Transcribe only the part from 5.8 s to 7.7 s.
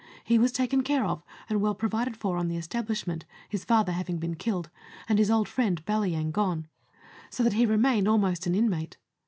Balyang gone, so that he